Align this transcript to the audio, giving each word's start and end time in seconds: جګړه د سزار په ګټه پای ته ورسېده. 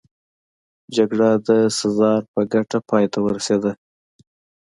جګړه 0.95 1.29
د 1.47 1.49
سزار 1.79 2.21
په 2.33 2.41
ګټه 2.53 2.77
پای 2.89 3.05
ته 3.13 3.19
ورسېده. 3.23 3.71